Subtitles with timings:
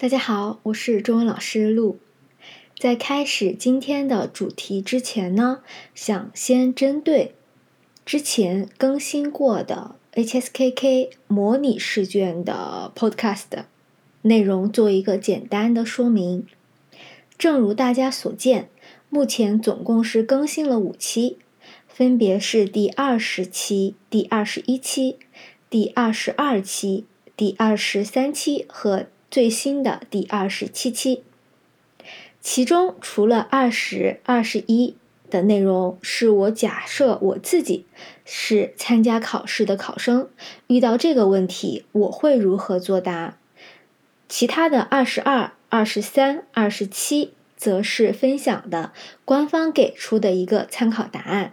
[0.00, 1.98] 大家好，我是中文老师陆。
[2.78, 5.58] 在开始今天的主题之前呢，
[5.92, 7.34] 想先针对
[8.06, 13.64] 之前更新过的 HSKK 模拟试卷的 Podcast
[14.22, 16.46] 内容做一个简单的说明。
[17.36, 18.68] 正如大家所见，
[19.10, 21.38] 目前总共是更新了五期，
[21.88, 25.18] 分别是第二十期、第二十一期、
[25.68, 27.04] 第二十二期、
[27.36, 29.08] 第二十三期和。
[29.30, 31.22] 最新的第二十七期，
[32.40, 34.96] 其中除了二十二十一
[35.28, 37.84] 的内容是我假设我自己
[38.24, 40.30] 是参加考试的考生，
[40.68, 43.36] 遇到这个问题我会如何作答？
[44.30, 48.92] 其他的二十二、二十三、二十七则是分享的
[49.26, 51.52] 官方给出的一个参考答案。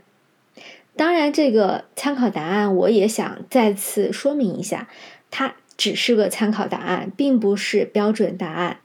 [0.96, 4.88] 当然，这个参考答案我也想再次说明一下，
[5.30, 5.56] 它。
[5.78, 8.80] 只是个参考答案，并不是标准答案。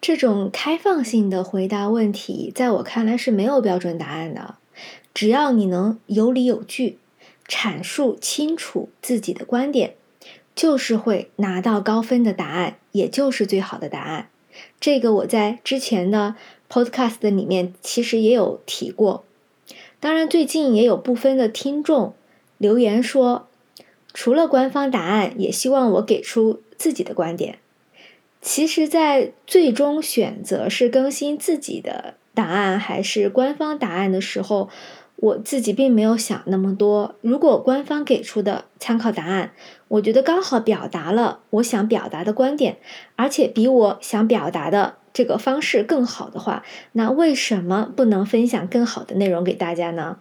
[0.00, 4.56] 这种开放性的回答问题，在我看来是没有标准答案的。
[5.14, 6.98] 只要你能有理有据，
[7.48, 9.94] 阐述清楚自己的观点，
[10.54, 14.28] 就是会拿到高分的答案，也就是最好的答案。
[14.80, 16.36] 这个我在之前的
[16.68, 19.24] podcast 里面其实也有提过。
[19.98, 22.14] 当然，最近也有部分的听众
[22.58, 23.46] 留言说。
[24.20, 27.60] 除了官方答案，也希望我给出自己的观点。
[28.42, 34.68] 其实，在最终选择是更新自己的答案还是官方答案的时候，
[35.14, 37.14] 我自己并没有想那么多。
[37.20, 39.52] 如果官方给出的参考答案，
[39.86, 42.78] 我觉得刚好表达了我想表达的观点，
[43.14, 50.18] 而且比我想表达的这个方式更好的话，那为什么不能分享更好的内容给大家呢？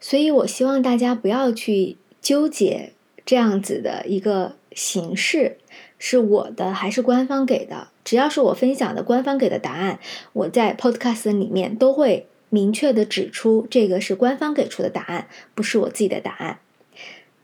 [0.00, 1.98] 所以，我希望大家不要去。
[2.20, 2.92] 纠结
[3.24, 5.58] 这样子的一个形式
[5.98, 7.88] 是我的还是官方给的？
[8.04, 9.98] 只要是我分享的官方给的答案，
[10.32, 16.58] 我在 Podcast 里面都会明确的指出这个是官方给出的答案，不是我自己的答案。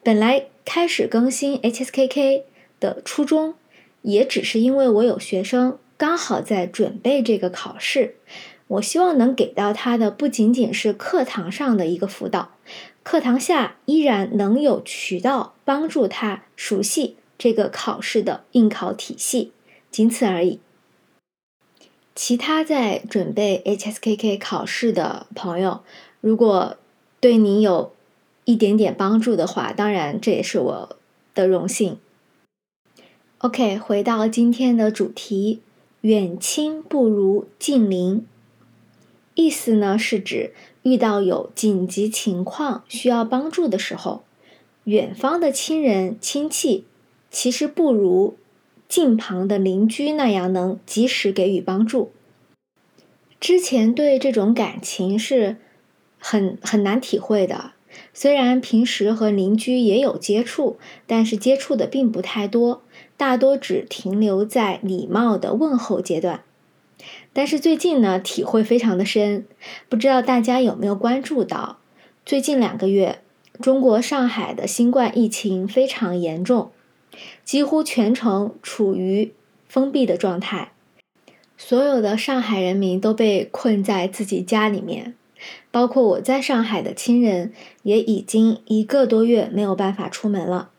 [0.03, 2.43] 本来开始更新 HSKK
[2.81, 3.55] 的初衷，
[4.03, 8.17] 也只是因为我有学生刚好在准备这个考试，
[8.69, 12.53] 我希望能给到他的不仅仅是课堂上的一个辅导。
[13.07, 19.53] 课堂下依然能有渠道帮助他熟悉这个考试的应考体系，
[19.93, 20.59] 仅此而已。
[22.17, 25.85] 其他在准备 HSKK 考试的朋友，
[26.21, 26.77] 如果
[27.21, 27.93] 对你有
[28.45, 30.97] 一点点帮助的话，当然这也是我
[31.33, 32.01] 的荣幸。
[33.39, 35.61] OK，回到今天的主题，
[36.01, 38.27] 远亲不如近邻，
[39.37, 40.53] 意思呢是指。
[40.87, 44.23] 遇到有紧急情况需要帮助的时候，
[44.85, 46.85] 远方的亲人亲戚
[47.29, 48.37] 其实不如
[48.87, 52.13] 近旁的邻居那样能及时给予帮助。
[53.41, 55.57] 之前对这种感情是
[56.21, 57.73] 很很难体会的，
[58.15, 60.77] 虽然平时和邻居也有接触，
[61.09, 62.83] 但是接触的并不太多，
[63.17, 66.45] 大多只停留在礼貌的问候阶段。
[67.33, 69.47] 但是最近呢，体会非常的深，
[69.89, 71.79] 不知道大家有没有关注到，
[72.25, 73.21] 最近两个月，
[73.61, 76.73] 中国上海的新冠疫情非常严重，
[77.45, 79.33] 几乎全城处于
[79.69, 80.73] 封闭的状态，
[81.59, 85.15] 所有的上海人民都被困在自己家里面，
[85.71, 87.53] 包括我在上海的亲人，
[87.83, 90.71] 也已经一个多月没有办法出门了，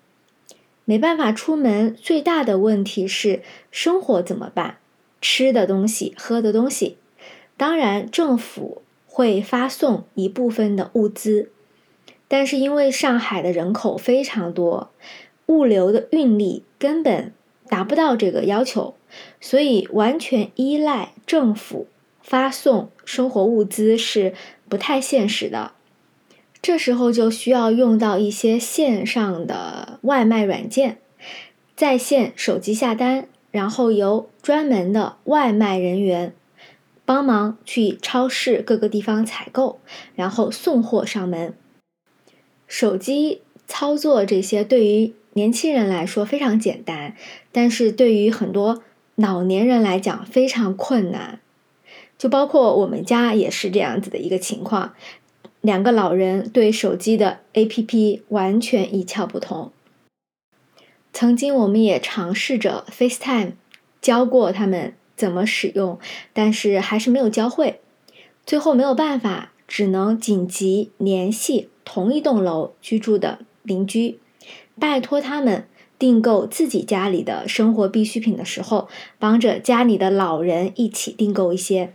[0.85, 4.78] 没办法出门，最大的问题是生活怎么办？
[5.29, 6.95] 吃的东西、喝的东西，
[7.57, 11.51] 当然政府会发送一部分的物资，
[12.29, 14.89] 但是因为上海的人口非常多，
[15.47, 17.33] 物流的运力根本
[17.67, 18.95] 达不到这个要求，
[19.41, 21.87] 所以完全依赖政府
[22.21, 24.33] 发送生活物资是
[24.69, 25.73] 不太现实的。
[26.61, 30.99] 这时候就需要用到一些线上的外卖软件，
[31.75, 33.28] 在线手机下单。
[33.52, 36.34] 然后由专门的外卖人员
[37.05, 39.79] 帮忙去超市各个地方采购，
[40.16, 41.53] 然后送货上门。
[42.67, 47.16] 手机操作这些对于年轻人来说非常简单，
[47.52, 48.84] 但是对于很多
[49.16, 51.40] 老年人来讲非常困难。
[52.17, 54.93] 就包括我们家也是这样子的一个情况，
[55.61, 59.72] 两个老人对手机的 APP 完全一窍不通。
[61.19, 63.53] 曾经我们也尝试着 FaceTime
[63.99, 65.97] 教过他们怎么使用，
[66.31, 67.81] 但是还是没有教会。
[68.46, 74.19] 最后没有办法，只能紧急联系同一栋楼居住的邻居，
[74.79, 75.66] 拜托他们
[75.97, 78.87] 订购自己家里的生活必需品的时候，
[79.17, 81.91] 帮着家里的老人一起订购一些。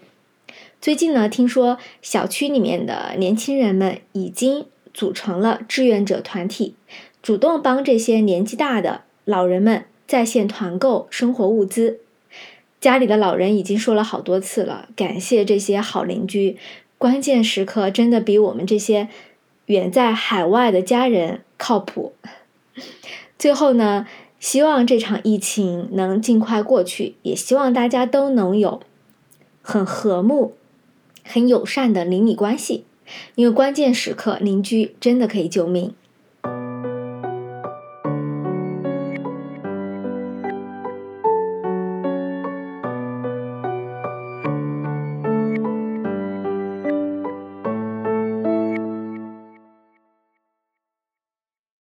[0.80, 6.74] 最近呢，听说小区里面的年轻人们已经组成了志愿者团体，
[7.22, 12.00] 主动帮这些年纪大的老人们在线团购生活物资。
[12.80, 16.56] 家里的老人已经说了好多次了，感谢这些好邻居，
[16.98, 19.08] 关键时刻真的比我们这些
[19.66, 22.12] 远在海外的家人靠谱。
[23.38, 24.06] 最后呢，
[24.40, 28.80] 希望这场疫情能尽快过去，也希望大家都能有
[29.62, 30.54] 很和睦。
[31.24, 32.84] 很友善的邻里关系，
[33.36, 35.94] 因为关键时刻邻居真的可以救命。